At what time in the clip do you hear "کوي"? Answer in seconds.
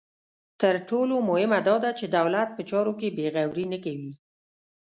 3.85-4.11